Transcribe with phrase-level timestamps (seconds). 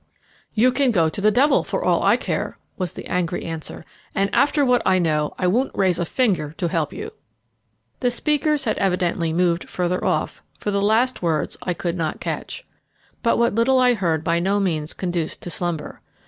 [0.55, 3.85] "You can go to the devil for all I care," was the angry answer,
[4.15, 7.11] "and, after what I know, I won't raise a finger to help you."
[7.99, 12.65] The speakers had evidently moved further off, for the last words I could not catch.
[13.21, 16.01] But what little I heard by no means conduced to slumber.